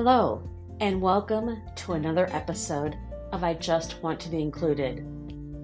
[0.00, 0.48] Hello,
[0.78, 2.96] and welcome to another episode
[3.32, 5.04] of I Just Want to Be Included.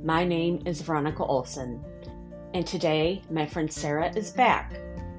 [0.04, 1.80] My name is Veronica Olson,
[2.52, 4.74] and today my friend Sarah is back,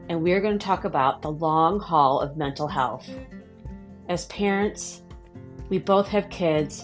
[0.10, 3.10] and we are going to talk about the long haul of mental health.
[4.10, 5.02] As parents,
[5.70, 6.84] we both have kids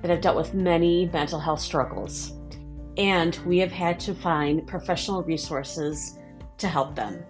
[0.00, 2.34] that have dealt with many mental health struggles,
[2.96, 6.20] and we have had to find professional resources
[6.58, 7.24] to help them.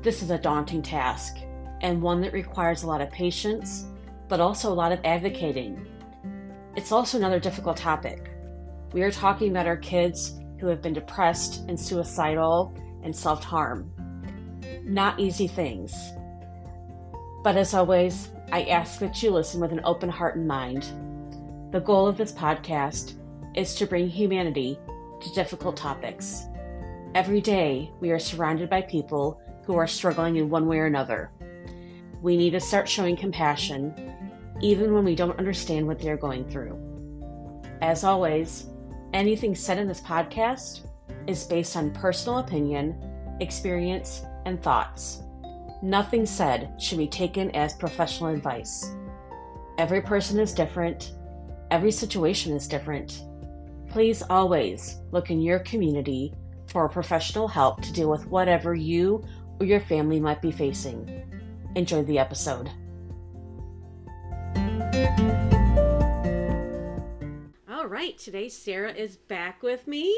[0.00, 1.36] This is a daunting task
[1.80, 3.86] and one that requires a lot of patience,
[4.28, 5.86] but also a lot of advocating.
[6.76, 8.30] It's also another difficult topic.
[8.92, 13.90] We are talking about our kids who have been depressed and suicidal and self harm.
[14.84, 15.94] Not easy things.
[17.42, 20.92] But as always, I ask that you listen with an open heart and mind.
[21.72, 23.14] The goal of this podcast
[23.54, 24.78] is to bring humanity
[25.20, 26.46] to difficult topics.
[27.14, 31.30] Every day, we are surrounded by people who are struggling in one way or another
[32.20, 33.94] we need to start showing compassion,
[34.60, 36.78] even when we don't understand what they're going through.
[37.80, 38.66] As always,
[39.12, 40.86] anything said in this podcast
[41.26, 42.94] is based on personal opinion,
[43.40, 45.22] experience, and thoughts.
[45.82, 48.90] Nothing said should be taken as professional advice.
[49.78, 51.12] Every person is different,
[51.70, 53.22] every situation is different.
[53.88, 56.34] Please always look in your community
[56.66, 59.24] for professional help to deal with whatever you
[59.58, 61.29] or your family might be facing.
[61.76, 62.68] Enjoy the episode.
[67.70, 70.12] All right, today Sarah is back with me,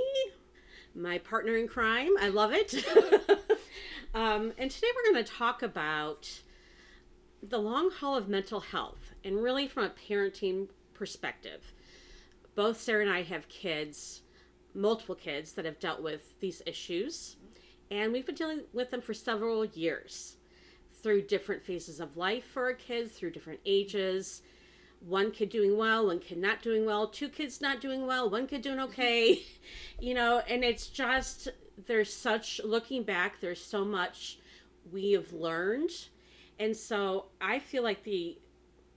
[0.94, 2.12] my partner in crime.
[2.18, 2.74] I love it.
[4.14, 6.40] um, and today we're going to talk about
[7.42, 11.74] the long haul of mental health and really from a parenting perspective.
[12.54, 14.22] Both Sarah and I have kids,
[14.74, 17.36] multiple kids that have dealt with these issues,
[17.90, 20.38] and we've been dealing with them for several years
[21.02, 24.42] through different phases of life for our kids, through different ages.
[25.00, 28.46] One kid doing well, one kid not doing well, two kids not doing well, one
[28.46, 28.90] kid doing mm-hmm.
[28.90, 29.42] okay,
[30.00, 31.48] you know, and it's just,
[31.86, 34.38] there's such, looking back, there's so much
[34.90, 35.90] we have learned.
[36.58, 38.38] And so I feel like the,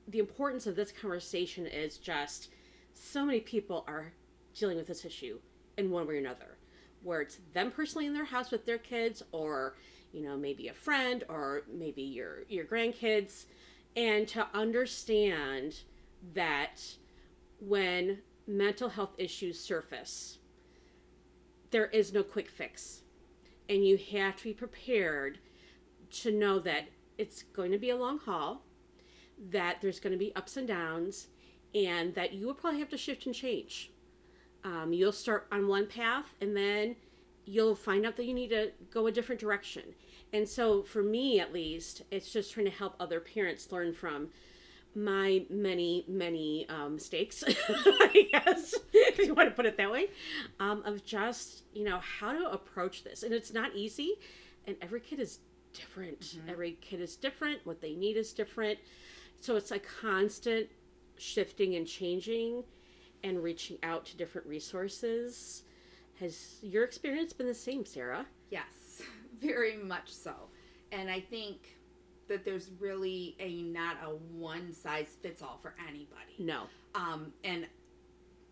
[0.07, 2.49] the importance of this conversation is just
[2.93, 4.13] so many people are
[4.53, 5.39] dealing with this issue
[5.77, 6.57] in one way or another,
[7.01, 9.75] where it's them personally in their house with their kids or
[10.15, 13.45] you know maybe a friend or maybe your your grandkids.
[13.97, 15.79] And to understand
[16.33, 16.81] that
[17.59, 20.39] when mental health issues surface
[21.71, 23.01] there is no quick fix.
[23.67, 25.39] And you have to be prepared
[26.21, 26.85] to know that
[27.17, 28.61] it's going to be a long haul
[29.51, 31.27] that there's going to be ups and downs
[31.73, 33.91] and that you will probably have to shift and change.
[34.63, 36.95] Um, you'll start on one path and then
[37.43, 39.83] you'll find out that you need to go a different direction
[40.35, 44.27] and so, for me at least, it's just trying to help other parents learn from
[44.93, 50.09] my many, many um, mistakes, I guess, if you want to put it that way,
[50.59, 53.23] um, of just, you know, how to approach this.
[53.23, 54.15] And it's not easy,
[54.67, 55.39] and every kid is
[55.71, 56.19] different.
[56.19, 56.49] Mm-hmm.
[56.49, 57.61] Every kid is different.
[57.63, 58.77] What they need is different.
[59.39, 60.67] So, it's a constant
[61.17, 62.65] shifting and changing
[63.23, 65.63] and reaching out to different resources.
[66.19, 68.25] Has your experience been the same, Sarah?
[68.49, 68.84] Yes
[69.41, 70.33] very much so.
[70.91, 71.77] And I think
[72.27, 76.35] that there's really a not a one size fits all for anybody.
[76.39, 76.63] No.
[76.93, 77.67] Um and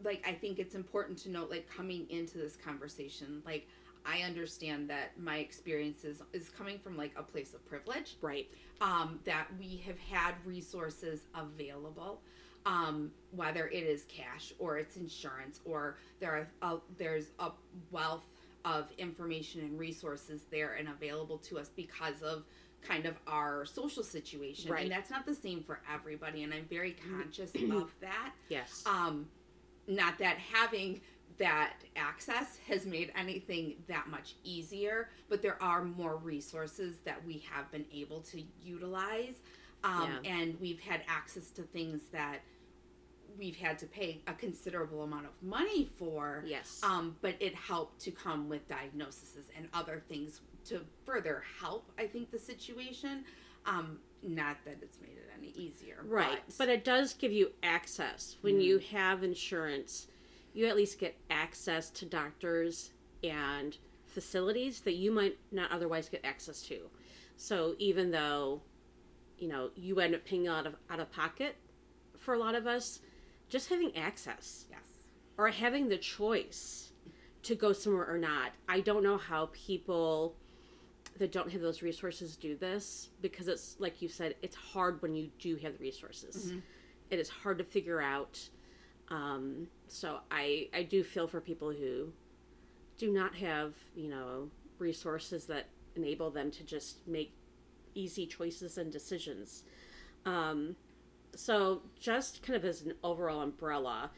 [0.03, 3.67] like I think it's important to note like coming into this conversation like
[4.05, 8.17] I understand that my experiences is coming from like a place of privilege.
[8.21, 8.49] Right.
[8.81, 12.21] Um that we have had resources available
[12.65, 17.51] um, whether it is cash or it's insurance or there are uh, there's a
[17.91, 18.25] wealth
[18.65, 22.43] of information and resources there and available to us because of
[22.81, 24.83] kind of our social situation right.
[24.83, 27.21] and that's not the same for everybody and i'm very mm-hmm.
[27.21, 29.25] conscious of that yes um
[29.87, 30.99] not that having
[31.39, 37.43] that access has made anything that much easier but there are more resources that we
[37.49, 39.35] have been able to utilize
[39.83, 40.31] um, yeah.
[40.31, 42.39] and we've had access to things that
[43.37, 46.43] we've had to pay a considerable amount of money for.
[46.45, 46.81] Yes.
[46.83, 52.07] Um, but it helped to come with diagnoses and other things to further help, I
[52.07, 53.25] think, the situation.
[53.65, 56.03] Um, not that it's made it any easier.
[56.05, 56.39] Right.
[56.45, 58.37] But, but it does give you access.
[58.41, 58.63] When mm.
[58.63, 60.07] you have insurance,
[60.53, 62.91] you at least get access to doctors
[63.23, 66.77] and facilities that you might not otherwise get access to.
[67.35, 68.61] So even though,
[69.37, 71.55] you know, you end up paying out of out of pocket
[72.17, 72.99] for a lot of us,
[73.49, 74.65] just having access.
[74.69, 74.79] Yes.
[75.37, 76.91] Or having the choice
[77.43, 78.51] to go somewhere or not.
[78.67, 80.35] I don't know how people
[81.19, 85.15] that don't have those resources do this because it's like you said, it's hard when
[85.15, 86.47] you do have the resources.
[86.47, 86.59] Mm-hmm.
[87.11, 88.39] It is hard to figure out.
[89.09, 92.11] Um, so I I do feel for people who
[92.97, 94.49] do not have you know
[94.79, 97.33] resources that enable them to just make
[97.93, 99.63] easy choices and decisions.
[100.25, 100.75] Um,
[101.35, 104.11] so just kind of as an overall umbrella,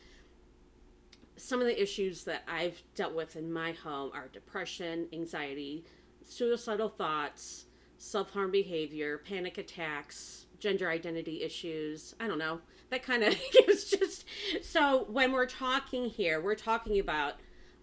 [1.37, 5.85] some of the issues that I've dealt with in my home are depression, anxiety,
[6.23, 7.65] suicidal thoughts,
[7.97, 12.15] self harm behavior, panic attacks, gender identity issues.
[12.19, 12.61] I don't know.
[12.89, 13.33] That kind of
[13.67, 14.25] is just
[14.61, 17.35] so when we're talking here, we're talking about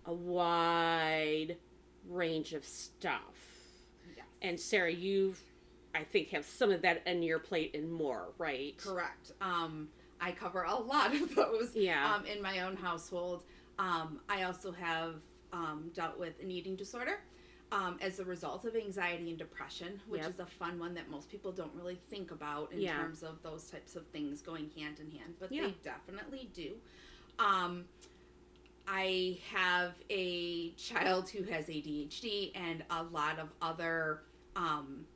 [0.04, 1.56] a wide
[2.08, 3.20] range of stuff.
[4.16, 4.26] Yes.
[4.40, 5.34] And Sarah, you,
[5.94, 8.76] I think, have some of that in your plate and more, right?
[8.78, 9.32] Correct.
[9.40, 9.88] Um,
[10.20, 12.14] I cover a lot of those Yeah.
[12.14, 13.44] um, in my own household.
[13.78, 15.16] Um, I also have
[15.52, 17.20] um, dealt with an eating disorder
[17.72, 20.30] um, as a result of anxiety and depression, which Yep.
[20.30, 22.96] is a fun one that most people don't really think about in Yeah.
[22.96, 25.66] terms of those types of things going hand in hand, but Yeah.
[25.66, 26.80] they definitely do.
[27.38, 27.84] Um,
[28.86, 34.22] I have a child who has ADHD and a lot of other
[34.56, 35.06] um,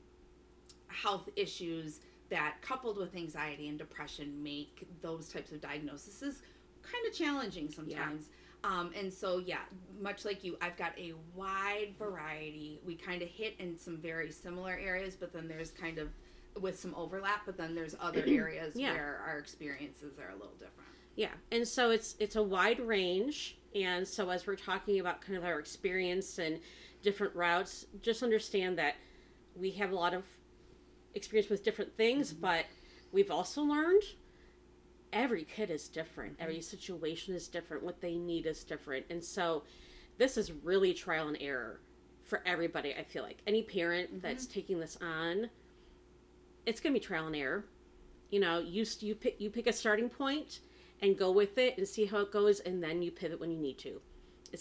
[1.02, 2.00] health issues
[2.30, 6.42] that, coupled with anxiety and depression, make those types of diagnoses
[6.82, 8.28] kind of challenging sometimes.
[8.64, 9.60] Um, and so, yeah,
[10.00, 12.80] much like you, I've got a wide variety.
[12.84, 16.08] We kind of hit in some very similar areas, but then there's kind of
[16.60, 18.92] with some overlap, but then there's other areas Yeah.
[18.92, 20.88] where our experiences are a little different.
[21.14, 25.38] Yeah, and so it's it's a wide range, and so as we're talking about kind
[25.38, 26.60] of our experience and
[27.02, 28.96] different routes, just understand that
[29.54, 30.24] we have a lot of
[31.16, 32.42] experience with different things, mm-hmm.
[32.42, 32.66] but
[33.12, 34.02] we've also learned
[35.12, 36.62] every kid is different, every mm-hmm.
[36.62, 39.62] situation is different, what they need is different, and so
[40.18, 41.80] this is really trial and error
[42.22, 42.94] for everybody.
[42.94, 43.38] I feel like.
[43.46, 44.20] Any parent mm-hmm.
[44.20, 45.48] that's taking this on,
[46.64, 47.64] it's going to be trial and error.
[48.30, 50.60] You know, you you pick you pick a starting point
[51.02, 53.58] and go with it and see how it goes and then you pivot when you
[53.58, 54.00] need to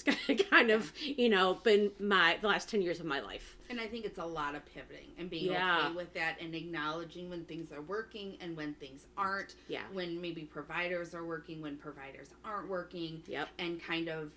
[0.06, 3.80] it's kind of, you know been my the last 10 years of my life And
[3.80, 5.86] I think it's a lot of pivoting and being Yeah.
[5.88, 9.56] okay with that and acknowledging when things are working and when things aren't.
[9.68, 9.82] Yeah.
[9.94, 13.22] When maybe providers are working, when providers aren't working.
[13.28, 13.48] Yep.
[13.60, 14.32] And kind of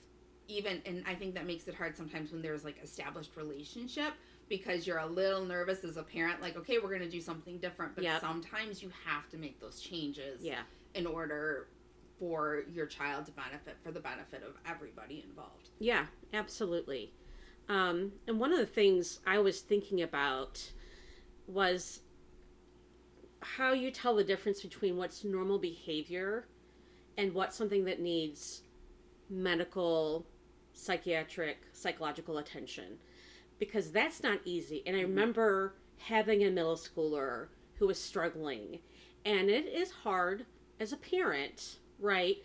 [0.49, 4.15] even, and I think that makes it hard sometimes when there's like established relationship
[4.49, 7.59] because you're a little nervous as a parent, like, okay, we're going to do something
[7.59, 7.95] different.
[7.95, 8.21] But Yep.
[8.23, 10.63] sometimes you have to make those changes yeah
[10.95, 11.69] in order
[12.19, 15.71] for your child to benefit, for the benefit of everybody involved.
[15.79, 17.13] yeah absolutely.
[17.69, 20.73] Um, and one of the things i was thinking about
[21.47, 22.01] was
[23.41, 26.47] how you tell the difference between what's normal behavior
[27.17, 28.63] and what's something that needs
[29.31, 30.27] medical
[30.73, 32.99] psychiatric psychological attention.
[33.59, 34.83] Because that's not easy.
[34.87, 37.49] And i remember having a middle schooler
[37.79, 38.79] who was struggling.
[39.25, 40.47] And it is hard
[40.81, 42.39] as a parent right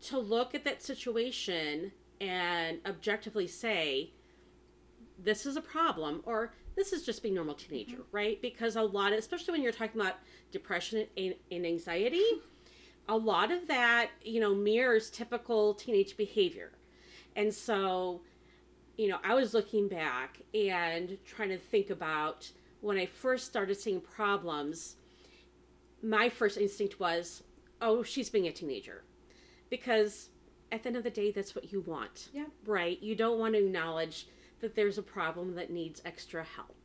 [0.00, 4.10] to look at that situation and objectively say
[5.18, 8.16] this is a problem or this is just being normal teenager mm-hmm.
[8.16, 8.42] right?
[8.42, 10.16] Because a lot of especially when you're talking about
[10.50, 12.24] depression and, and anxiety
[13.08, 16.72] a lot of that you know mirrors typical teenage behavior.
[17.36, 18.20] And so
[18.96, 23.76] you know i was looking back and trying to think about when i first started
[23.76, 24.96] seeing problems
[26.02, 27.42] my first instinct was
[27.80, 29.02] oh she's being a teenager.
[29.70, 30.30] Because
[30.72, 32.28] at the end of the day that's what you want.
[32.32, 32.44] Yeah.
[32.66, 33.02] right?
[33.02, 34.26] You don't want to acknowledge
[34.60, 36.76] that there's a problem that needs extra help.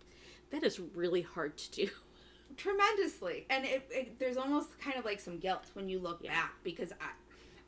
[0.51, 1.89] That is really hard to do.
[2.58, 3.46] Tremendously.
[3.50, 6.31] And it, it there's almost kind of like some guilt when you look Yeah.
[6.34, 7.05] back because i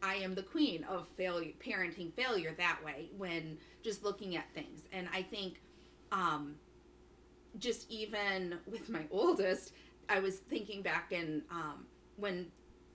[0.03, 4.81] i am the queen of failure parenting failure that way when just looking at things.
[4.91, 5.61] And i think
[6.11, 6.55] um
[7.59, 9.73] just even with my oldest
[10.09, 11.85] i was thinking back in um
[12.17, 12.47] when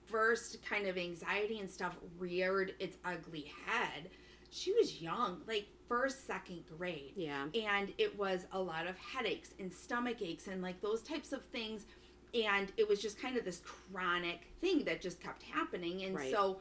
[0.07, 4.09] first kind of anxiety and stuff reared its ugly head.
[4.49, 7.13] She was young like first second grade.
[7.15, 7.45] Yeah.
[7.53, 11.43] And it was a lot of headaches and stomach aches and like those types of
[11.45, 11.85] things.
[12.33, 16.03] And it was just kind of this chronic thing that just kept happening.
[16.03, 16.31] And Right.
[16.31, 16.59] so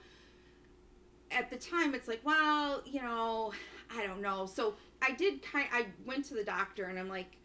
[1.32, 3.52] at the time it's like well you know
[3.96, 4.46] i don't know.
[4.46, 7.36] So i did kind i went to the doctor and i'm like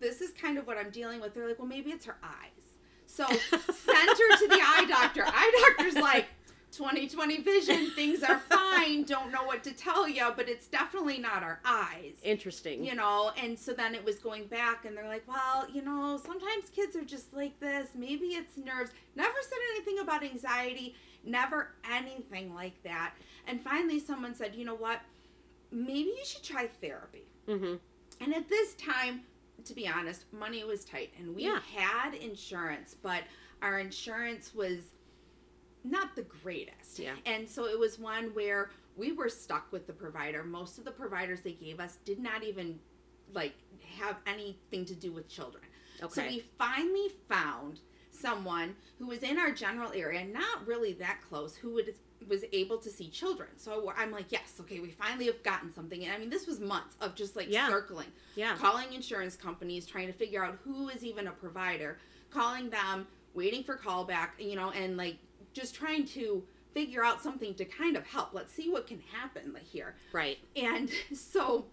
[0.00, 1.34] this is kind of what i'm dealing with.
[1.34, 2.51] They're like well maybe it's her eyes
[3.12, 5.22] so send her to the eye doctor.
[5.26, 6.26] Eye doctor's like
[6.72, 11.42] 2020 vision things are fine don't know what to tell you but it's definitely not
[11.42, 12.14] our eyes.
[12.22, 12.82] Interesting.
[12.82, 16.18] You know and so then it was going back and they're like well you know
[16.24, 17.88] sometimes kids are just like this.
[17.94, 18.92] Maybe it's nerves.
[19.14, 20.94] Never said anything about anxiety.
[21.22, 23.12] Never anything like that.
[23.46, 25.00] And finally someone said you know what?
[25.70, 27.24] Maybe you should try therapy.
[27.46, 27.74] Mm-hmm.
[28.22, 29.22] And at this time,
[29.64, 31.60] to be honest, money was tight and we Yeah.
[31.60, 33.24] had insurance, but
[33.60, 34.92] our insurance was
[35.84, 36.98] not the greatest.
[36.98, 37.14] Yeah.
[37.26, 40.44] And so it was one where we were stuck with the provider.
[40.44, 42.78] Most of the providers they gave us did not even
[43.32, 43.54] like
[43.98, 45.64] have anything to do with children.
[46.02, 46.12] Okay.
[46.14, 51.56] So we finally found someone who was in our general area, not really that close,
[51.56, 51.94] who would
[52.28, 53.48] was able to see children.
[53.56, 56.04] So I'm like, yes, okay, we finally have gotten something.
[56.04, 57.68] And I mean, this was months of just like Yeah.
[57.68, 58.56] circling, yeah.
[58.56, 61.98] calling insurance companies, trying to figure out who is even a provider,
[62.30, 65.16] calling them, waiting for callback, you know, and like
[65.52, 66.42] just trying to
[66.74, 68.30] figure out something to kind of help.
[68.32, 69.94] Let's see what can happen here.
[70.12, 70.38] Right.
[70.56, 71.66] And so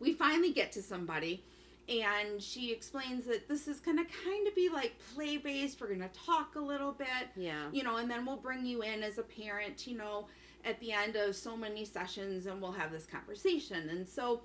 [0.00, 1.42] we finally get to somebody,
[1.88, 5.80] and she explains that this is going to kind of be like play based.
[5.80, 7.68] We're going to talk a little bit, Yeah.
[7.72, 10.26] you know, and then we'll bring you in as a parent, you know,
[10.64, 13.88] at the end of so many sessions, and we'll have this conversation.
[13.88, 14.42] And so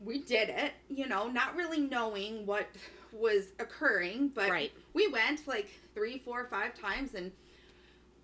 [0.00, 2.66] we did it, you know, not really knowing what
[3.12, 4.72] was occurring, but Right.
[4.94, 7.32] we went like three, four, five times, and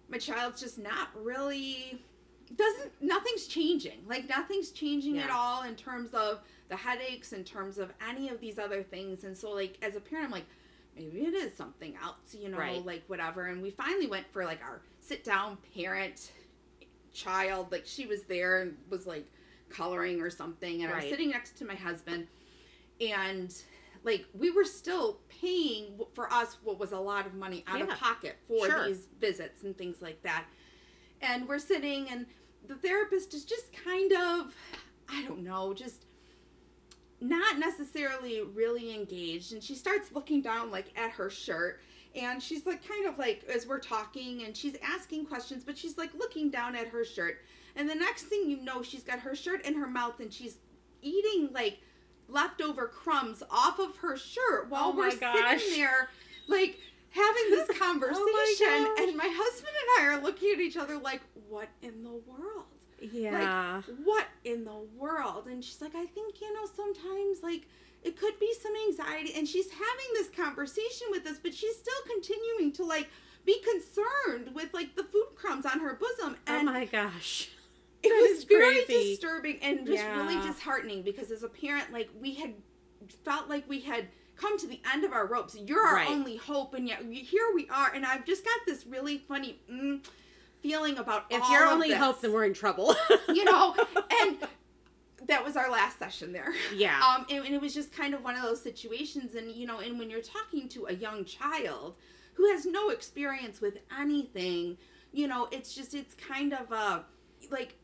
[0.08, 2.02] my child's just not really
[2.56, 6.40] doesn't nothing's changing like nothing's changing at all in terms of
[6.72, 9.24] the headaches in terms of any of these other things.
[9.24, 10.46] And so like as a parent i'm like
[10.96, 12.84] maybe it is something else you know Right.
[12.84, 13.44] like whatever.
[13.46, 16.32] And we finally went for like our sit down parent
[17.12, 17.70] child.
[17.70, 19.26] Like she was there and was like
[19.68, 20.82] coloring or something.
[20.82, 22.26] And i was sitting next to my husband.
[23.02, 23.54] And
[24.02, 27.84] like we were still paying for us what was a lot of money out Yeah.
[27.92, 28.86] of pocket for Sure.
[28.88, 30.46] these visits and things like that.
[31.20, 32.24] And we're sitting and
[32.66, 34.54] the therapist is just kind of
[35.08, 36.06] i don't know just
[37.22, 41.80] not necessarily really engaged and she starts looking down like at her shirt
[42.16, 45.96] and she's like kind of like as we're talking and she's asking questions but she's
[45.96, 47.38] like looking down at her shirt
[47.76, 50.56] and the next thing you know she's got her shirt in her mouth and she's
[51.00, 51.78] eating like
[52.28, 55.60] leftover crumbs off of her shirt while Oh we're gosh.
[55.60, 56.08] sitting there
[56.48, 56.76] like
[57.10, 58.98] having this oh conversation gosh.
[59.00, 62.61] and my husband and I are looking at each other like what in the world
[63.12, 63.82] Yeah.
[64.04, 67.66] what in the world and she's like i think you know sometimes like
[68.02, 71.92] it could be some anxiety and she's having this conversation with us but she's still
[72.12, 73.08] continuing to like
[73.44, 77.48] be concerned with like the food crumbs on her bosom oh my gosh.
[78.02, 79.10] it that was very crazy.
[79.10, 82.54] disturbing and just really disheartening because as a parent like we had
[83.24, 84.06] felt like we had
[84.36, 86.08] come to the end of our ropes you're our Right.
[86.08, 90.04] only hope and yet here we are and i've just got this really funny mm,
[90.62, 92.94] feeling about If you're only this hope, then we're in trouble.
[93.28, 93.74] you know
[94.22, 94.38] and
[95.26, 97.00] that was our last session there yeah.
[97.00, 99.78] um and, and it was just kind of one of those situations and you know
[99.78, 101.94] and when you're talking to a young child
[102.34, 104.76] who has no experience with anything
[105.12, 107.04] you know it's just it's kind of a
[107.50, 107.76] like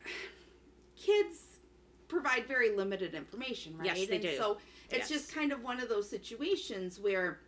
[0.95, 1.59] kids
[2.07, 4.35] provide very limited information right Yes, they and do.
[4.35, 4.57] so
[4.89, 5.21] it's Yes.
[5.21, 7.39] just kind of one of those situations where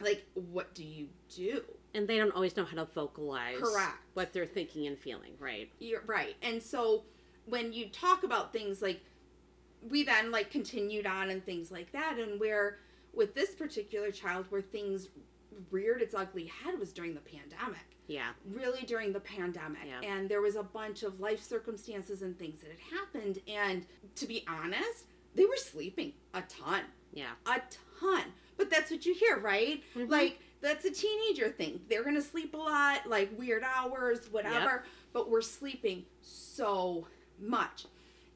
[0.00, 1.62] like what do you do
[1.94, 3.94] and they don't always know how to vocalize Correct.
[4.14, 5.70] what they're thinking and feeling, right?
[5.78, 6.34] You're right.
[6.42, 7.04] And so
[7.46, 9.00] when you talk about things like
[9.88, 12.78] we then like continued on and things like that and where
[13.12, 15.08] with this particular child where things
[15.70, 17.86] reared its ugly head was during the pandemic.
[18.08, 18.30] Yeah.
[18.44, 19.82] Really during the pandemic.
[19.86, 20.00] Yeah.
[20.08, 23.86] And there was a bunch of life circumstances and things that had happened and
[24.16, 25.04] to be honest,
[25.36, 26.82] they were sleeping a ton
[27.12, 27.32] Yeah.
[27.46, 27.62] a
[28.00, 28.24] ton.
[28.56, 29.82] But that's what you hear, right?
[29.94, 30.10] Mhm.
[30.10, 31.80] Like that's a teenager thing.
[31.88, 34.84] They're gonna sleep a lot, like weird hours, whatever.
[35.12, 37.06] But we're sleeping so
[37.38, 37.86] much,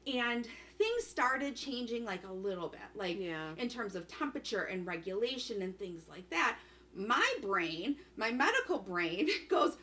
[0.07, 0.47] and
[0.77, 3.53] things started changing like a little bit, like Yeah.
[3.57, 6.57] in terms of temperature and regulation and things like that.
[6.95, 9.77] My brain, my medical brain, goes.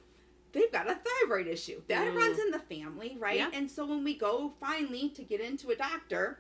[0.53, 2.17] They've got a thyroid issue that Mm.
[2.17, 3.37] runs in the family, right?
[3.37, 3.51] Yeah.
[3.53, 6.39] And so when we go finally to get into a doctor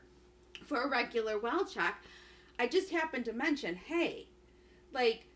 [0.65, 2.03] for a regular well check,
[2.59, 4.29] I just happened to mention, hey,
[4.93, 5.27] like,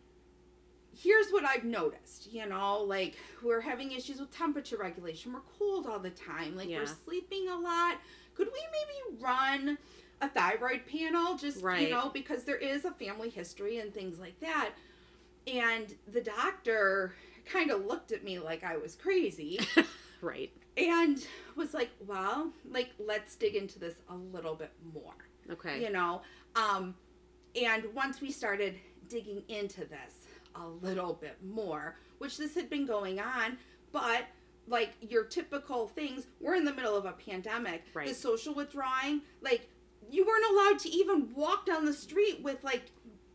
[0.97, 2.33] here's what I've noticed.
[2.33, 5.33] You know, like, we're having issues with temperature regulation.
[5.33, 6.57] We're cold all the time.
[6.57, 6.79] Like, Yeah.
[6.81, 7.99] we're sleeping a lot.
[8.35, 9.79] Could we maybe run
[10.21, 11.37] a thyroid panel?
[11.37, 11.83] Just, Right.
[11.83, 14.71] you know, because there is a family history and things like that.
[15.47, 17.15] And the doctor
[17.47, 19.59] kind of looked at me like I was crazy
[20.21, 20.53] Right.
[20.77, 21.25] and
[21.57, 25.15] was like, well, like, let's dig into this a little bit more
[25.51, 25.83] Okay.
[25.83, 26.23] you know
[26.55, 26.95] um
[27.55, 28.75] and once we started
[29.09, 30.27] digging into this
[30.57, 33.57] a little bit more which this had been going on
[33.93, 34.25] but
[34.69, 38.09] like your typical things we're in the middle of a pandemic Right.
[38.09, 39.69] the social withdrawing like
[40.11, 42.83] you weren't allowed to even walk down the street with like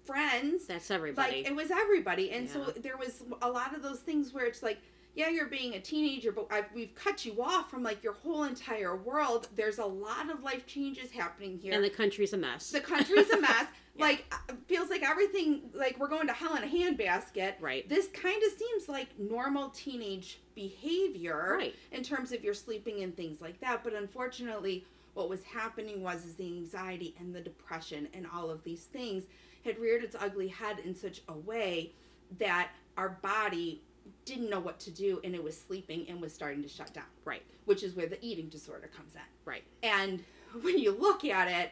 [0.06, 1.38] friends That's everybody.
[1.44, 4.62] like it was everybody and so there was a lot of those things where it's
[4.64, 4.80] like
[5.18, 8.44] yeah, you're being a teenager, but I've, we've cut you off from like your whole
[8.44, 9.48] entire world.
[9.56, 11.72] There's a lot of life changes happening here.
[11.74, 12.70] And the country's a mess.
[12.72, 13.66] the country's a mess.
[13.98, 17.54] Like uh, feels like everything like we're going to hell in a handbasket.
[17.62, 17.88] Right.
[17.88, 21.76] This kind of seems like normal teenage behavior Right.
[21.92, 23.84] in terms of your sleeping and things like that.
[23.84, 28.64] But unfortunately, what was happening was is the anxiety and the depression and all of
[28.64, 29.24] these things
[29.64, 31.92] had reared its ugly head in such a way
[32.38, 33.82] that our body
[34.26, 37.06] didn't know what to do and it was sleeping and was starting to shut down,
[37.24, 37.42] Right.
[37.66, 39.22] which is where the eating disorder comes in.
[39.46, 39.64] Right.
[39.84, 40.24] And
[40.62, 41.72] when you look at it,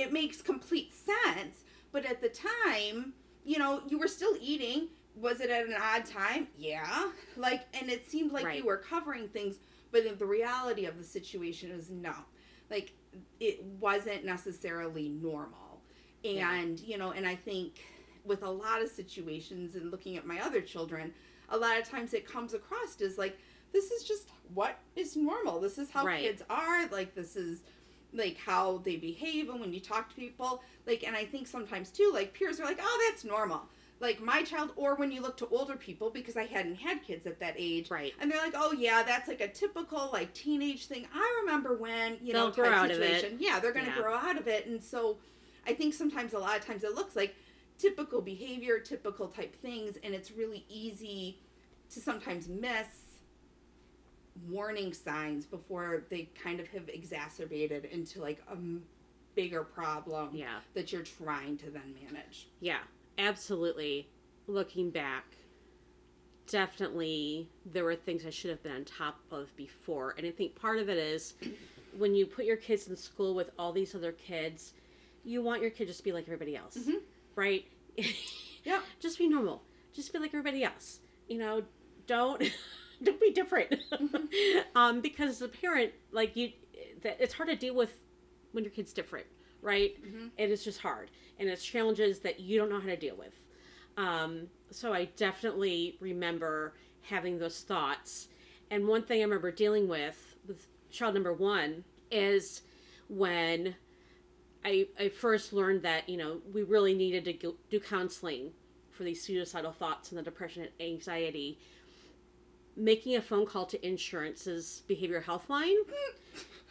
[0.00, 1.64] it makes complete sense.
[1.92, 3.12] But at the time,
[3.44, 4.88] you know, you were still eating.
[5.16, 6.48] Was it at an odd time?
[6.56, 7.10] Yeah.
[7.36, 8.58] Like, and it seemed like Right.
[8.58, 9.56] you were covering things,
[9.90, 12.14] but the reality of the situation is no.
[12.70, 12.92] Like,
[13.40, 15.82] it wasn't necessarily normal.
[16.22, 16.52] Yeah.
[16.54, 17.80] And, you know, and I think
[18.24, 21.12] with a lot of situations and looking at my other children,
[21.48, 23.38] a lot of times it comes across as like,
[23.72, 25.60] this is just what is normal.
[25.60, 26.22] This is how Right.
[26.22, 26.86] kids are.
[26.88, 27.62] Like, this is
[28.12, 31.90] like how they behave and when you talk to people like and i think sometimes
[31.90, 33.62] too like peers are like oh that's normal
[34.00, 37.26] like my child or when you look to older people because i hadn't had kids
[37.26, 38.12] at that age Right.
[38.20, 42.16] and they're like oh yeah that's like a typical like teenage thing i remember when
[42.22, 43.36] you know They'll grow type out of it.
[43.38, 44.00] yeah they're gonna Yeah.
[44.02, 45.18] grow out of it and so
[45.66, 47.34] i think sometimes a lot of times it looks like
[47.78, 51.38] typical behavior typical type things and it's really easy
[51.90, 53.09] to sometimes miss
[54.48, 58.82] warning signs before they kind of have exacerbated into like a m-
[59.34, 60.60] bigger problem Yeah.
[60.74, 62.48] that you're trying to then manage.
[62.60, 62.78] Yeah.
[63.18, 64.08] Absolutely.
[64.46, 65.24] Looking back,
[66.46, 70.14] definitely there were things I should have been on top of before.
[70.18, 71.34] And I think part of it is
[71.96, 74.72] when you put your kids in school with all these other kids,
[75.24, 76.76] you want your kid just to be like everybody else.
[76.76, 77.00] Mhm.
[77.36, 77.66] Right?
[78.64, 78.80] yeah.
[79.00, 79.62] Just be normal.
[79.92, 81.00] Just be like everybody else.
[81.28, 81.62] You know,
[82.06, 82.42] don't
[83.02, 83.76] don't be different.
[84.74, 86.52] um, because as a parent, like you
[87.02, 87.92] that it's hard to deal with
[88.52, 89.26] when your kid's different,
[89.62, 89.92] right?
[90.04, 90.30] Mhm.
[90.36, 91.10] It is just hard.
[91.38, 93.34] And it's challenges that you don't know how to deal with.
[93.96, 98.28] Um, so I definitely remember having those thoughts.
[98.70, 102.62] And one thing I remember dealing with with child number one is
[103.08, 103.74] when
[104.64, 108.52] I, I first learned that, you know, we really needed to go, do counseling
[108.90, 111.58] for these suicidal thoughts and the depression and anxiety.
[112.80, 115.76] Making a phone call to insurance's behavioral health line,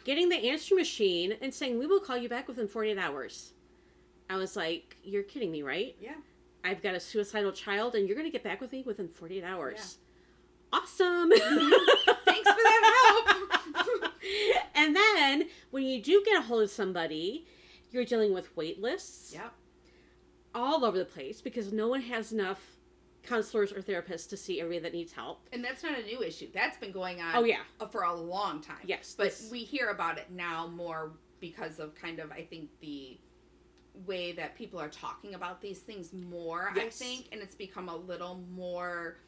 [0.02, 3.52] getting the answer machine and saying, we will call you back within 48 hours.
[4.28, 5.94] I was like, you're kidding me, right?
[6.00, 6.14] Yeah.
[6.64, 9.44] I've got a suicidal child and you're going to get back with me within 48
[9.44, 9.98] hours.
[10.72, 10.78] Yeah.
[10.80, 11.30] Awesome.
[12.24, 13.24] Thanks for that
[13.76, 14.12] help.
[14.74, 17.46] and then when you do get a hold of somebody,
[17.90, 19.52] you're dealing with wait lists yep.
[20.54, 22.69] all over the place because no one has enough
[23.22, 25.46] counselors or therapists to see everybody that needs help.
[25.52, 26.48] And that's not a new issue.
[26.52, 27.60] That's been going on Oh, yeah.
[27.80, 28.78] uh, for a long time.
[28.84, 32.70] Yes, But this- we hear about it now more because of kind of, I think,
[32.80, 33.18] the
[34.06, 37.26] way that people are talking about these things more, I think.
[37.32, 39.18] And it's become a little more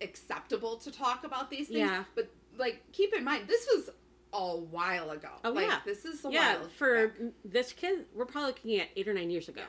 [0.00, 1.80] acceptable to talk about these things.
[1.80, 2.04] Yeah.
[2.14, 3.90] But, like, keep in mind, this was
[4.32, 5.30] a while ago.
[5.44, 5.80] Oh, like, yeah.
[5.84, 6.68] This is a yeah, while.
[6.68, 7.32] for back.
[7.44, 9.62] this kid, we're probably looking at eight or nine years ago,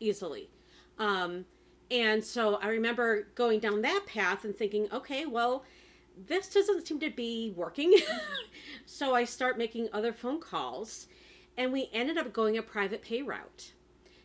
[0.00, 0.50] easily.
[0.98, 1.44] Um,
[1.92, 5.64] and so I remember going down that path and thinking, okay, well,
[6.26, 7.94] this doesn't seem to be working.
[8.86, 11.06] so I start making other phone calls,
[11.58, 13.72] and we ended up going a private pay route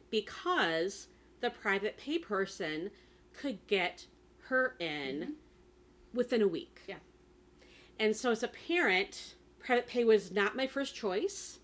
[0.10, 1.08] because
[1.42, 2.90] the private pay person
[3.34, 4.08] could get
[4.46, 5.32] her in mm-hmm.
[6.14, 6.82] within a week.
[6.88, 6.96] Yeah.
[8.00, 11.60] And so as a parent, private pay was not my first choice.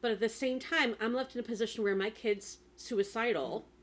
[0.00, 3.60] But at the same time, I'm left in a position where my kid's suicidal.
[3.60, 3.75] Mm-hmm.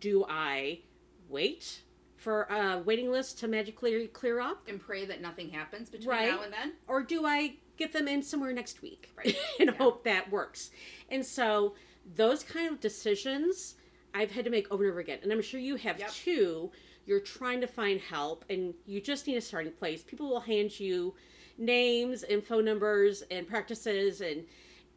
[0.00, 0.80] Do I
[1.28, 1.82] wait
[2.16, 4.68] for a waiting list to magically clear up?
[4.68, 6.30] And pray that nothing happens between Right.
[6.30, 6.74] now and then.
[6.86, 9.10] Or do I get them in somewhere next week?
[9.16, 9.36] Right.
[9.60, 9.76] and Yeah.
[9.76, 10.70] hope that works.
[11.08, 11.74] And so
[12.14, 13.76] those kind of decisions
[14.14, 15.18] I've had to make over and over again.
[15.22, 16.10] And I'm sure you have Yep.
[16.12, 16.70] too.
[17.06, 20.02] You're trying to find help and you just need a starting place.
[20.02, 21.14] People will hand you
[21.58, 24.44] names and phone numbers and practices and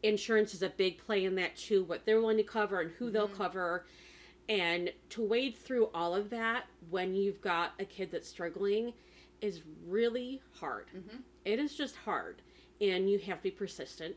[0.02, 3.10] insurance is a big play in that too, what they're willing to cover and who
[3.10, 3.36] they'll mm-hmm.
[3.36, 3.86] cover.
[4.48, 8.92] And to wade through all of that when you've got a kid that's struggling
[9.40, 10.86] is really hard.
[10.94, 11.22] Mhm.
[11.44, 12.42] It is just hard.
[12.80, 14.16] And you have to be persistent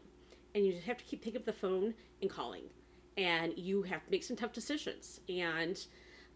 [0.54, 2.70] and you just have to keep picking up the phone and calling.
[3.18, 5.20] And you have to make some tough decisions.
[5.28, 5.84] And,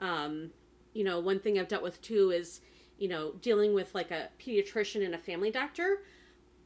[0.01, 0.51] um,
[0.93, 2.61] you know, one thing I've dealt with too is,
[2.97, 6.03] you know, dealing with like a pediatrician and a family doctor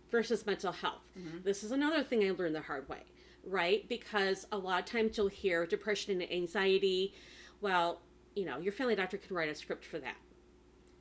[0.10, 1.04] versus mental health.
[1.18, 1.44] Mhm.
[1.44, 3.04] This is another thing I learned the hard way,
[3.48, 3.88] right?
[3.90, 7.14] Because a lot of times you'll hear depression and anxiety.
[7.62, 8.02] Well,
[8.36, 10.16] you know, your family doctor can write a script for that.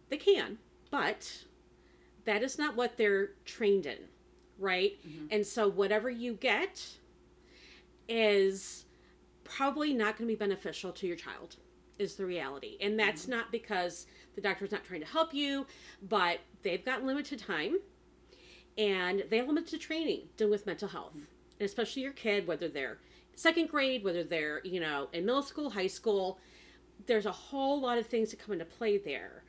[0.08, 0.56] they can,
[0.90, 1.44] but
[2.24, 3.98] that is not what they're trained in,
[4.56, 4.96] right?
[5.04, 5.26] Mhm.
[5.32, 6.98] And so whatever you get
[8.08, 8.84] is
[9.44, 11.56] probably not going to be beneficial to your child
[11.98, 12.76] is the reality.
[12.80, 14.06] And that's not because
[14.36, 15.66] the doctor's not trying to help you,
[16.02, 17.78] but they've got limited time
[18.78, 21.14] and they have limited training dealing with mental health.
[21.14, 21.26] And
[21.60, 22.98] especially your kid, whether they're
[23.34, 26.38] second grade, whether they're, you know, in middle school, high school,
[27.06, 29.44] there's a whole lot of things that come into play there.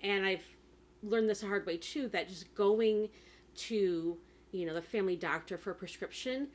[0.00, 0.44] And I've
[1.02, 3.08] learned this the hard way too, that just going
[3.54, 4.16] to,
[4.52, 6.48] you know, the family doctor for a prescription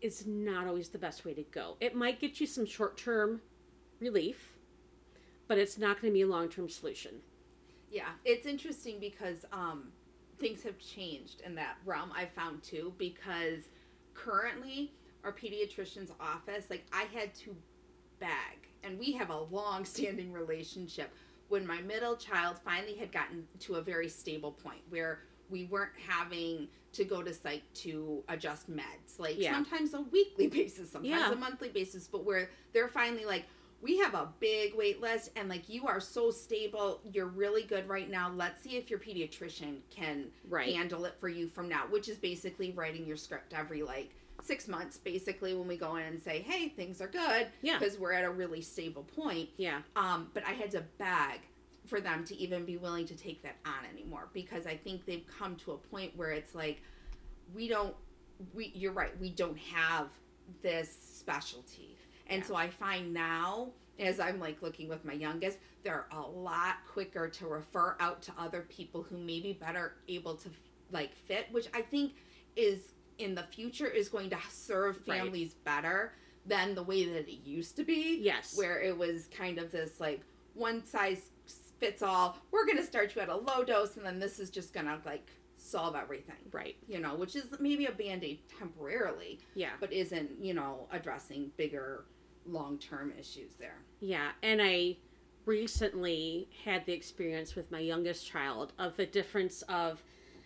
[0.00, 1.76] is not always the best way to go.
[1.80, 3.42] It might get you some short term
[4.00, 4.56] relief,
[5.46, 7.16] but it's not going to be a long term solution.
[7.90, 9.88] Yeah, it's interesting because um,
[10.38, 12.12] things have changed in that realm.
[12.16, 13.64] I found too because
[14.24, 14.92] currently
[15.24, 17.54] our pediatrician's office, like I had to
[18.18, 21.10] beg, and we have a long-standing relationship.
[21.48, 25.90] When my middle child finally had gotten to a very stable point where we weren't
[26.06, 29.52] having to go to psych to adjust meds, like Yeah.
[29.52, 31.32] sometimes a weekly basis, sometimes Yeah.
[31.32, 33.44] a monthly basis, but where they're finally like,
[33.82, 37.88] we have a big wait list and like you are so stable you're really good
[37.88, 40.74] right now let's see if your pediatrician can Right.
[40.74, 44.10] handle it for you from now which is basically writing your script every like
[44.42, 47.78] six months basically when we go in and say hey things are good Yeah.
[47.78, 49.80] because we're at a really stable point Yeah.
[49.96, 51.40] um, but i had to beg
[51.86, 55.24] for them to even be willing to take that on anymore because i think they've
[55.38, 56.82] come to a point where it's like
[57.54, 57.94] we don't
[58.54, 60.08] we you're right we don't have
[60.62, 61.89] this specialty
[62.30, 62.46] and Yeah.
[62.48, 67.28] so i find now as i'm like looking with my youngest they're a lot quicker
[67.28, 70.48] to refer out to other people who may be better able to
[70.90, 72.12] like fit which i think
[72.56, 75.18] is in the future is going to serve Right.
[75.18, 76.14] families better
[76.46, 78.56] than the way that it used to be Yes.
[78.56, 80.22] where it was kind of this like
[80.54, 81.30] one size
[81.78, 84.50] fits all we're going to start you at a low dose and then this is
[84.50, 86.76] just going to like solve everything Right.
[86.88, 89.70] you know which is maybe a band-aid temporarily Yeah.
[89.80, 92.04] but isn't you know addressing bigger
[92.46, 94.96] long-term issues there Yeah, and I
[95.46, 100.02] recently had the experience with my youngest child of the difference of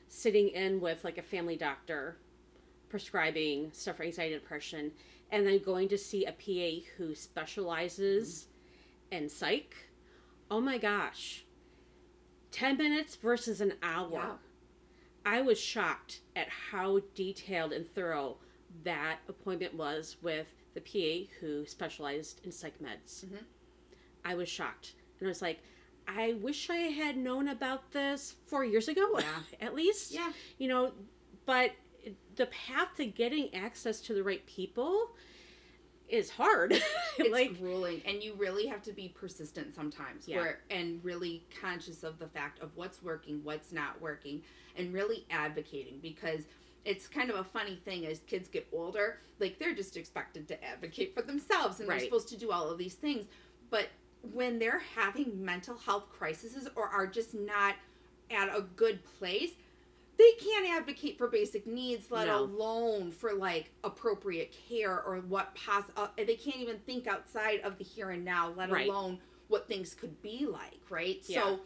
[0.09, 2.17] sitting in with like a family doctor
[2.89, 4.93] prescribing stuff for anxiety and depression
[5.31, 8.47] and then going to see a PA who specializes
[9.11, 9.25] mm-hmm.
[9.25, 9.75] in psych.
[10.51, 11.45] Oh my gosh.
[12.53, 14.11] 10 minutes versus an hour.
[14.13, 14.33] Yeah.
[15.27, 18.37] I was shocked at how detailed and thorough
[18.85, 23.25] that appointment was with the PA who specialized in psych meds.
[23.25, 23.45] Mhm.
[24.25, 24.95] I was shocked.
[25.19, 25.61] And I was like,
[26.07, 29.43] I wish I had known about this four years ago, Yeah.
[29.61, 30.13] at least.
[30.13, 30.93] yeah You know,
[31.47, 31.73] but
[32.37, 35.15] the path to getting access to the right people
[36.09, 36.73] is hard.
[37.19, 40.37] it's like, grueling and you really have to be persistent sometimes Yeah.
[40.39, 44.43] where and really conscious of the fact of what's working what's not working
[44.77, 46.43] and really advocating because
[46.85, 50.65] it's kind of a funny thing as kids get older like they're just expected to
[50.65, 51.99] advocate for themselves and Right.
[52.01, 53.27] they're supposed to do all of these things
[53.71, 53.89] but
[54.33, 57.75] when they're having mental health crises or are just not
[58.31, 59.51] at a good place
[60.17, 62.41] they can't advocate for basic needs let No.
[62.45, 67.79] alone for like appropriate care or what pos uh, they can't even think outside of
[67.79, 68.89] the here and now let Right.
[68.89, 69.19] alone
[69.49, 71.43] what things could be like right Yeah.
[71.43, 71.61] so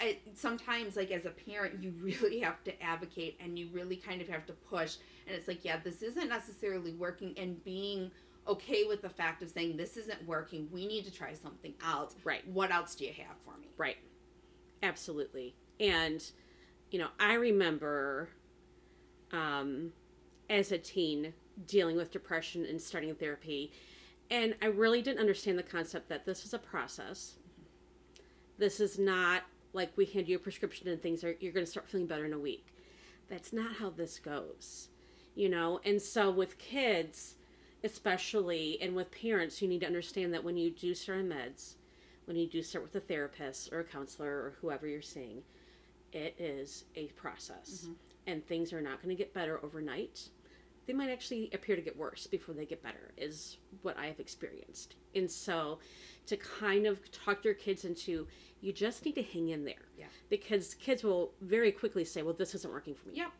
[0.00, 4.20] I, sometimes like as a parent you really have to advocate and you really kind
[4.20, 8.10] of have to push and it's like yeah this isn't necessarily working and being
[8.48, 12.16] okay with the fact of saying this isn't working we need to try something else
[12.24, 12.46] right.
[12.48, 13.96] what else do you have for me Right.
[14.82, 15.54] Absolutely.
[15.80, 16.24] And,
[16.90, 18.28] you know, I remember
[19.32, 19.92] um,
[20.48, 21.32] as a teen
[21.66, 23.72] dealing with depression and starting therapy.
[24.30, 27.34] And I really didn't understand the concept that this is a process.
[28.58, 29.42] This is not
[29.74, 32.24] like we hand you a prescription and things are, you're going to start feeling better
[32.24, 32.66] in a week.
[33.28, 34.88] That's not how this goes,
[35.34, 35.80] you know?
[35.84, 37.34] And so with kids,
[37.82, 41.74] especially, and with parents, you need to understand that when you do start on meds,
[42.26, 45.42] when you do start with a therapist or a counselor or whoever you're seeing,
[46.12, 47.82] it is a process.
[47.82, 47.92] Mm-hmm.
[48.26, 50.28] And things are not going to get better overnight.
[50.86, 54.20] They might actually appear to get worse before they get better, is what I have
[54.20, 54.96] experienced.
[55.14, 55.78] And so
[56.26, 58.26] to kind of talk your kids into,
[58.60, 59.86] you just need to hang in there.
[59.98, 60.06] Yeah.
[60.28, 63.16] Because kids will very quickly say, well, this isn't working for me.
[63.16, 63.30] Yep.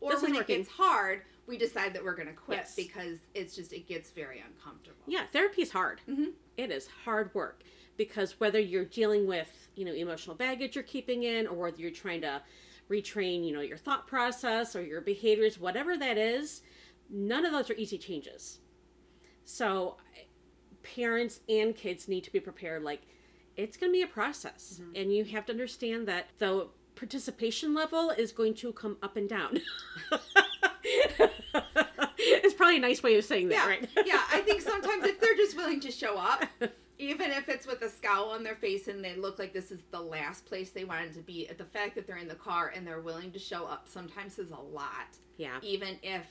[0.00, 0.56] Or This when it working.
[0.58, 2.74] gets hard, we decide that we're going to quit Yes.
[2.74, 5.02] because it's just it gets very uncomfortable.
[5.06, 6.00] Yeah, therapy is hard.
[6.08, 6.32] Mhm.
[6.56, 7.62] It is hard work
[7.96, 11.90] because whether you're dealing with you know emotional baggage you're keeping in, or whether you're
[11.90, 12.42] trying to
[12.90, 16.62] retrain you know your thought process or your behaviors, whatever that is,
[17.10, 18.60] none of those are easy changes.
[19.44, 19.96] So
[20.82, 22.82] parents and kids need to be prepared.
[22.82, 23.02] Like
[23.56, 24.80] it's going to be a process.
[24.80, 24.96] Mm-hmm.
[24.96, 29.28] And you have to understand that the participation level is going to come up and
[29.28, 29.60] down.
[32.18, 33.88] it's probably a nice way of saying that, yeah, right?
[34.06, 34.22] yeah.
[34.32, 36.44] I think sometimes if they're just willing to show up,
[36.98, 39.80] even if it's with a scowl on their face and they look like this is
[39.90, 42.86] the last place they wanted to be, the fact that they're in the car and
[42.86, 45.16] they're willing to show up sometimes is a lot.
[45.36, 45.58] Yeah.
[45.62, 46.22] Even if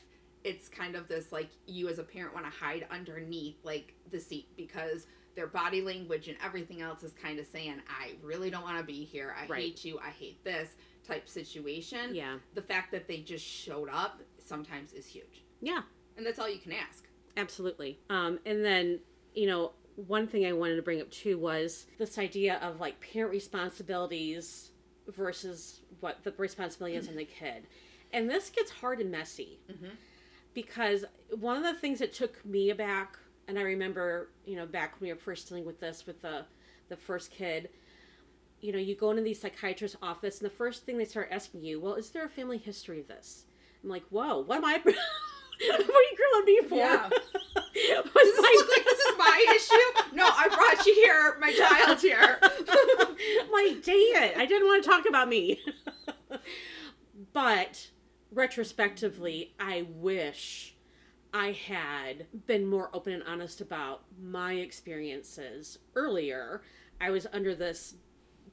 [0.44, 4.20] it's kind of this like you as a parent want to hide underneath like the
[4.20, 8.64] seat because their body language and everything else is kind of saying, I really don't
[8.64, 9.34] want to be here.
[9.40, 9.62] I Right.
[9.64, 9.98] hate you.
[10.00, 10.76] I hate this
[11.08, 12.14] type situation.
[12.14, 12.38] Yeah.
[12.54, 15.44] The fact that they just showed up sometimes is huge.
[15.62, 15.84] Yeah.
[16.18, 17.08] And that's all you can ask.
[17.38, 17.98] Absolutely.
[18.10, 19.00] Um, and then,
[19.34, 23.00] you know, one thing I wanted to bring up too was this idea of like
[23.00, 24.72] parent responsibilities
[25.08, 27.68] versus what the responsibility is on the kid.
[28.12, 29.92] And this gets hard and messy Mhm.
[30.54, 31.06] Because
[31.40, 35.08] one of the things that took me aback, and I remember, you know, back when
[35.10, 36.46] we were first dealing with this with the
[36.90, 37.70] the first kid,
[38.60, 41.64] you know, you go into the psychiatrist's office, and the first thing they start asking
[41.64, 43.46] you, well, is there a family history of this?
[43.84, 44.80] I'm like, whoa, what am I?
[44.84, 46.76] what are you grilling me for?
[46.76, 47.10] Yeah.
[47.74, 50.16] This my- look like this is my issue?
[50.16, 52.38] No, I brought you here, my child here.
[53.52, 55.60] like, dang it, I didn't want to talk about me.
[57.34, 57.90] but
[58.32, 60.76] retrospectively, I wish
[61.34, 66.62] I had been more open and honest about my experiences earlier.
[67.00, 67.96] I was under this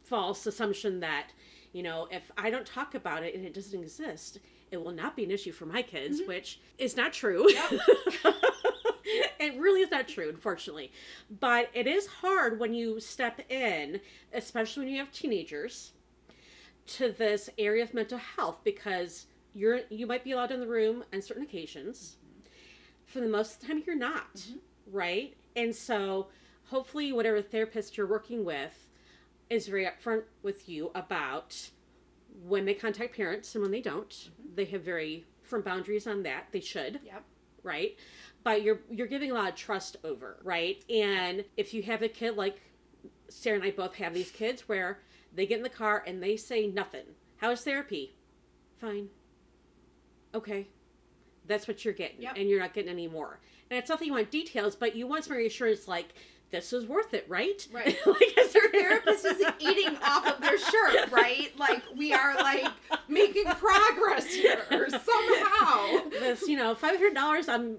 [0.04, 1.32] false assumption that,
[1.72, 4.38] you know, if I don't talk about it and it doesn't exist,
[4.70, 6.28] it will not be an issue for my kids, mm-hmm.
[6.28, 7.50] which is not true.
[7.50, 7.72] Yep.
[9.40, 10.92] it really is not true, unfortunately.
[11.40, 14.00] But it is hard when you step in,
[14.32, 15.92] especially when you have teenagers,
[16.86, 19.26] to this area of mental health because
[19.58, 22.16] you're you might be allowed in the room on certain occasions.
[22.16, 22.48] Mm-hmm.
[23.06, 24.58] For the most of the time, you're not, mm-hmm.
[24.90, 25.34] right?
[25.56, 26.28] And so,
[26.66, 28.88] hopefully, whatever therapist you're working with
[29.50, 31.70] is very upfront with you about
[32.46, 34.10] when they contact parents and when they don't.
[34.10, 34.54] Mm-hmm.
[34.54, 36.48] They have very firm boundaries on that.
[36.52, 37.24] They should Yep.
[37.62, 37.96] right?
[38.44, 40.82] But you're you're giving a lot of trust over, right?
[40.88, 42.60] And if you have a kid like
[43.28, 45.00] Sarah and I both have these kids where
[45.34, 47.04] they get in the car and they say nothing.
[47.36, 48.14] How's therapy?
[48.80, 49.08] Fine.
[50.34, 50.66] Okay.
[51.46, 52.20] That's what you're getting.
[52.22, 52.34] Yep.
[52.36, 53.40] And you're not getting any more.
[53.70, 56.14] And it's not that you want details, but you want some reassurance like
[56.50, 57.66] this is worth it, right?
[57.72, 57.96] Right.
[58.06, 61.50] like, is Your there- therapist isn't eating off of their shirt, right?
[61.58, 62.66] Like we are like
[63.08, 66.08] making progress here somehow.
[66.10, 67.78] this, you know, five hundred dollars I'm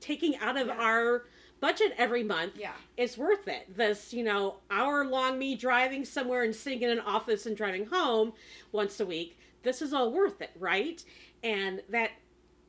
[0.00, 0.76] taking out of Yes.
[0.78, 1.24] our
[1.60, 2.72] budget every month Yeah.
[2.98, 3.74] it's worth it.
[3.76, 7.86] This, you know, hour long me driving somewhere and sitting in an office and driving
[7.86, 8.34] home
[8.72, 11.02] once a week, this is all worth it, right?
[11.46, 12.10] And that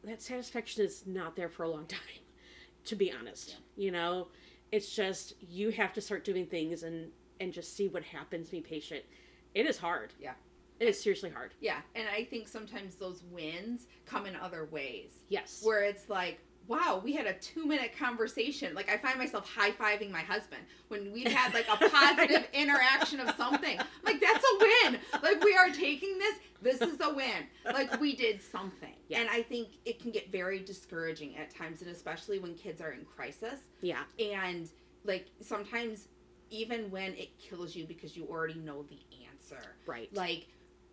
[0.04, 2.00] that satisfaction is not there for a long time,
[2.86, 3.58] to be honest.
[3.76, 4.28] You know,
[4.72, 7.10] it's just you have to start doing things and
[7.40, 9.04] and just see what happens, be patient.
[9.54, 10.14] It is hard.
[10.20, 10.34] Yeah.
[10.80, 11.54] It is seriously hard.
[11.60, 11.80] Yeah.
[11.96, 15.12] And I think sometimes those wins come in other ways.
[15.28, 15.62] Yes.
[15.64, 18.74] where it's like, wow, we had a two minute conversation.
[18.76, 23.20] Like I find myself high fiving my husband when we've had like a positive interaction
[23.20, 23.78] of something.
[24.04, 25.00] Like that's a win.
[25.24, 26.36] Like we are taking this.
[26.62, 27.46] This is a win.
[27.66, 28.94] Like we did something.
[29.08, 29.20] Yeah.
[29.22, 32.92] And I think it can get very discouraging at times, and especially when kids are
[32.92, 33.60] in crisis.
[33.82, 34.04] yeah.
[34.20, 34.70] And
[35.06, 36.08] like sometimes,
[36.50, 39.00] even when it kills you because you already know the
[39.30, 40.10] answer Right.
[40.14, 40.48] like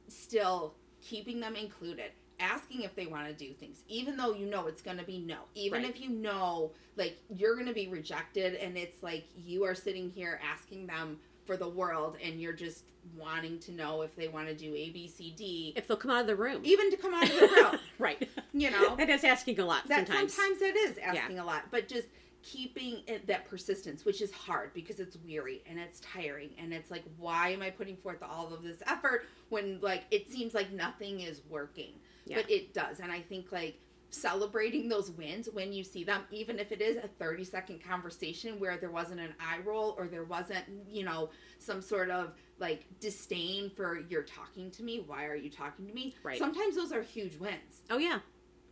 [0.09, 4.67] still keeping them included asking if they want to do things even though you know
[4.67, 5.91] it's going to be no even Right.
[5.91, 10.11] if you know like you're going to be rejected and it's like you are sitting
[10.11, 12.85] here asking them for the world and you're just
[13.17, 16.11] wanting to know if they want to do a b c d if they'll come
[16.11, 16.61] out of the room.
[16.65, 18.29] even to come out of the room right.
[18.53, 20.35] you know That is asking a lot that sometimes.
[20.35, 22.09] sometimes it is asking a lot but just
[22.43, 26.91] keeping it, that persistence which is hard because it's weary and it's tiring and it's
[26.91, 30.71] like why am i putting forth all of this effort when like it seems like
[30.73, 31.93] nothing is working
[32.27, 32.37] Yeah.
[32.37, 33.79] but it does and i think like
[34.11, 38.61] celebrating those wins when you see them even if it is a 30 second conversation
[38.61, 42.85] where there wasn't an eye roll or there wasn't you know some sort of like
[43.01, 46.39] disdain for you're talking to me why are you talking to me Right.
[46.39, 48.21] sometimes those are huge wins Oh yeah,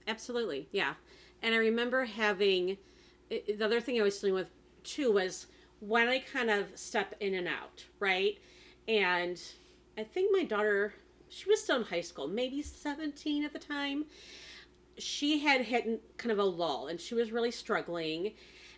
[0.07, 0.95] absolutely, yeah.
[1.43, 2.79] And I remember having
[3.29, 4.49] the other thing I was dealing with
[4.85, 5.47] too was
[5.81, 8.39] when I kind of step in and out, right?
[8.87, 9.41] And
[9.99, 10.95] I think my daughter,
[11.33, 14.05] she was still in high school, maybe seventeen at the time.
[14.99, 18.33] She had hit kind of a lull, and she was really struggling.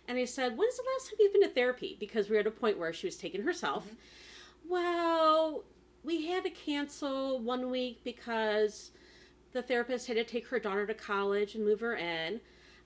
[0.07, 2.47] And I said, "When's the last time you've been to therapy?" Because we were at
[2.47, 3.85] a point where she was taking herself.
[3.85, 4.69] Mm-hmm.
[4.69, 5.63] Well,
[6.03, 8.91] we had to cancel one week because
[9.51, 12.39] the therapist had to take her daughter to college and move her in.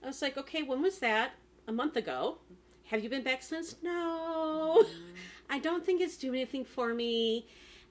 [0.03, 1.31] I was like, okay, when was that?
[1.67, 2.37] A month ago.
[2.85, 3.75] Have you been back since?
[3.83, 4.83] No.
[4.83, 4.89] Mm.
[5.49, 7.47] I don't think it's doing anything for me.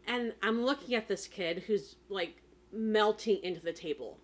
[0.06, 4.18] And I'm looking at this kid who's like melting into the table,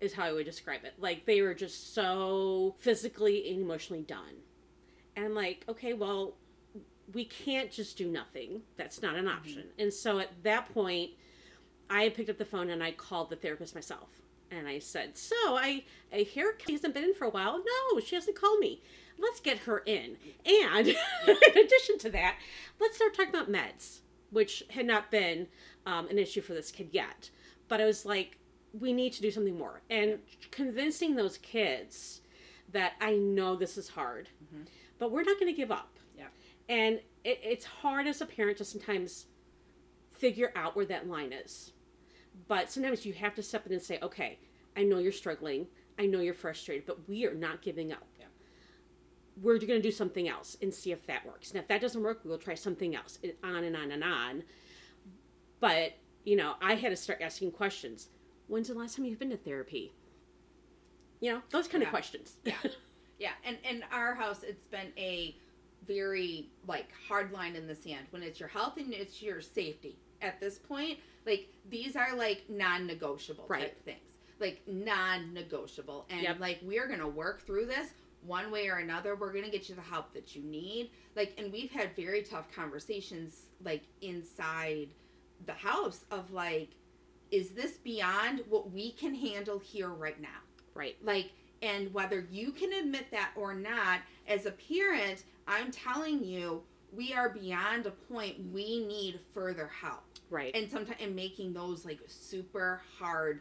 [0.00, 0.94] is how I would describe it.
[0.98, 4.42] Like they were just so physically and emotionally done.
[5.16, 6.34] And I'm like, okay, well,
[7.12, 8.62] we can't just do nothing.
[8.76, 9.36] That's not an mm-hmm.
[9.36, 9.64] option.
[9.78, 11.10] And so at that point,
[11.88, 14.08] I picked up the phone and I called the therapist myself.
[14.50, 17.58] And I said, So I, I hear Kelly hasn't been in for a while.
[17.58, 18.82] No, she hasn't called me.
[19.18, 20.16] Let's get her in.
[20.44, 20.88] And
[21.26, 22.36] in addition to that,
[22.80, 25.46] let's start talking about meds, which had not been
[25.86, 27.30] um, an issue for this kid yet.
[27.68, 28.38] But I was like,
[28.78, 29.82] we need to do something more.
[29.90, 30.18] And
[30.50, 32.20] convincing those kids
[32.72, 34.28] that I know this is hard,
[34.98, 35.98] but we're not going to give up.
[36.16, 36.26] Yeah.
[36.68, 39.26] And it, it's hard as a parent to sometimes
[40.12, 41.72] figure out where that line is.
[42.46, 44.38] But sometimes you have to step in and say, okay,
[44.76, 45.66] I know you're struggling.
[45.98, 48.06] I know you're frustrated, but we are not giving up.
[49.42, 51.50] We're going to do something else and see if that works.
[51.50, 53.18] And if that doesn't work, we'll try something else.
[53.22, 54.42] And on and on and on.
[55.60, 55.92] But,
[56.24, 58.08] you know, I had to start asking questions.
[58.48, 59.92] When's the last time you've been to therapy?
[61.20, 61.88] You know, those kind Yeah.
[61.88, 62.36] of questions.
[62.44, 62.54] Yeah.
[63.18, 65.36] Yeah, and in our house, it's been a
[65.86, 69.98] very like hard line in the sand when it's your health and it's your safety.
[70.22, 73.60] At this point, like these are like non-negotiable Right.
[73.60, 74.00] type things,
[74.38, 76.40] like non-negotiable, and Yep.
[76.40, 77.92] like we're gonna work through this
[78.26, 79.16] one way or another.
[79.16, 80.90] We're gonna get you the help that you need.
[81.16, 84.88] Like, and we've had very tough conversations like inside
[85.46, 86.70] the house of like,
[87.30, 90.28] is this beyond what we can handle here right now?
[90.74, 90.96] right.
[91.02, 96.62] like and whether you can admit that or not as a parent i'm telling you
[96.92, 100.54] we are beyond a point we need further help Right.
[100.54, 103.40] and sometimes in making those like super hard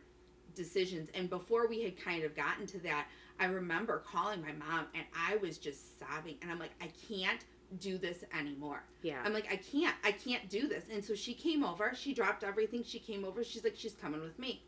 [0.55, 3.05] decisions and before we had kind of gotten to that
[3.39, 7.45] i remember calling my mom and i was just sobbing and i'm like i can't
[7.80, 9.21] do this anymore yeah.
[9.23, 12.43] i'm like i can't i can't do this and so she came over she dropped
[12.43, 14.63] everything she came over she's like she's coming with me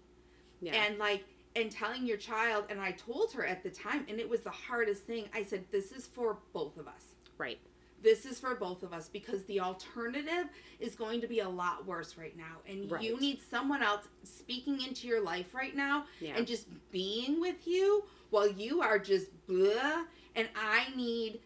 [0.62, 0.74] yeah.
[0.84, 1.24] and like
[1.56, 4.52] and telling your child and i told her at the time and it was the
[4.52, 7.60] hardest thing i said this is for both of us right.
[8.02, 10.46] This is for both of us because the alternative
[10.80, 13.04] is going to be a lot worse right now and Right.
[13.04, 16.36] you need someone else speaking into your life right now Yeah.
[16.36, 20.04] and just being with you while you are just blah
[20.36, 21.42] and i need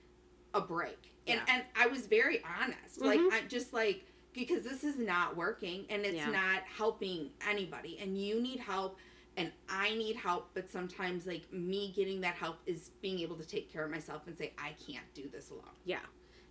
[0.53, 1.53] a break and Yeah.
[1.55, 3.33] and i was very honest like Mhm.
[3.33, 6.29] i'm just like because this is not working and it's Yeah.
[6.31, 8.97] not helping anybody and you need help
[9.37, 13.45] and i need help but sometimes like me getting that help is being able to
[13.45, 15.99] take care of myself and say i can't do this alone Yeah.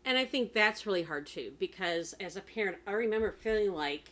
[0.04, 4.10] And I think that's really hard too because as a parent, I remember feeling like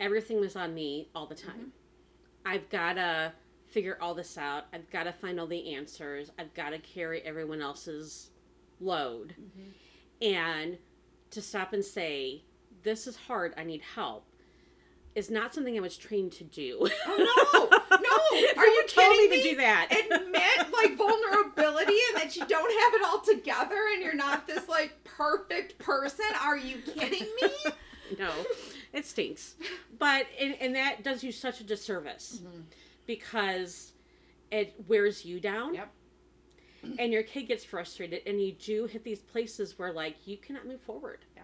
[0.00, 1.54] everything was on me all the time.
[1.54, 2.46] Mm-hmm.
[2.46, 3.32] I've got to
[3.66, 4.64] figure all this out.
[4.72, 6.30] I've got to find all the answers.
[6.38, 8.30] I've got to carry everyone else's
[8.80, 9.34] load.
[9.40, 10.26] Mm-hmm.
[10.26, 10.78] And
[11.30, 12.42] to stop and say,
[12.82, 14.24] this is hard, I need help,
[15.14, 16.88] is not something I was trained to do.
[17.06, 17.65] Oh, no!
[18.56, 19.88] Are you kidding me to do that?
[19.90, 24.68] admit like vulnerability and that you don't have it all together and you're not this
[24.68, 27.72] like perfect person are you kidding me
[28.18, 28.30] no,
[28.92, 29.56] it stinks.
[29.98, 32.60] But and, and that does you such a disservice mm-hmm.
[33.06, 33.92] because
[34.50, 35.74] it wears you down.
[35.74, 35.92] Yep.
[36.98, 40.66] And your kid gets frustrated, and you do hit these places where like you cannot
[40.66, 41.18] move forward.
[41.34, 41.42] Yeah.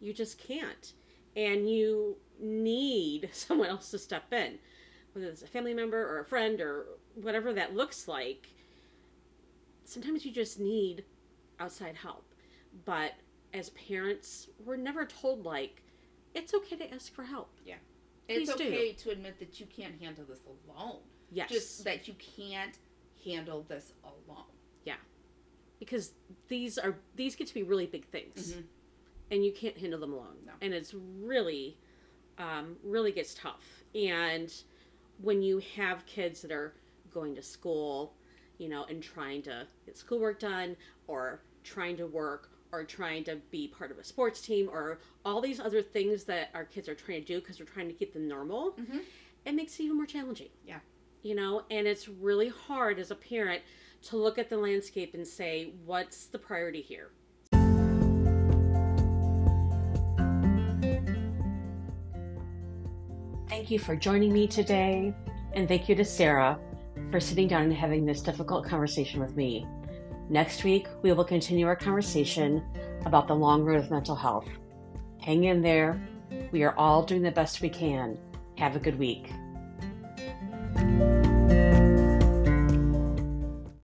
[0.00, 0.92] You just can't,
[1.34, 4.58] and you need someone else to step in,
[5.18, 8.48] whether it's a family member or a friend or whatever that looks like.
[9.84, 11.04] Sometimes you just need
[11.58, 12.24] outside help,
[12.84, 13.12] but
[13.54, 15.82] as parents, we're never told like
[16.34, 17.50] it's okay to ask for help.
[17.64, 17.76] Yeah,
[18.28, 18.64] it's Please do.
[18.68, 21.00] okay to admit that you can't handle this alone
[21.30, 22.76] Yes, just that you can't
[23.24, 24.44] handle this alone
[24.84, 24.96] Yeah.
[25.80, 26.12] because
[26.48, 28.64] these are these get to be really big things, Mhm.
[29.30, 30.36] and you can't handle them alone.
[30.44, 30.52] No.
[30.60, 31.78] And it's really,
[32.36, 33.84] um, really gets tough.
[33.94, 34.52] And
[35.20, 36.74] when you have kids that are
[37.12, 38.14] going to school,
[38.58, 40.76] you know, and trying to get schoolwork done,
[41.06, 45.40] or trying to work, or trying to be part of a sports team, or all
[45.40, 48.12] these other things that our kids are trying to do because we're trying to keep
[48.12, 49.02] them normal, Mhm.
[49.44, 50.50] it makes it even more challenging.
[50.66, 50.80] Yeah.
[51.22, 53.62] You know, and it's really hard as a parent
[54.02, 57.10] to look at the landscape and say, what's the priority here?
[63.68, 65.12] Thank you for joining me today,
[65.52, 66.58] and thank you to Sarah
[67.10, 69.66] for sitting down and having this difficult conversation with me.
[70.30, 72.64] Next week, we will continue our conversation
[73.04, 74.48] about the long road of mental health.
[75.20, 76.00] Hang in there.
[76.50, 78.16] We are all doing the best we can.
[78.56, 79.30] Have a good week.